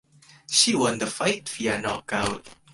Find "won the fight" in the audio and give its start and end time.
0.73-1.47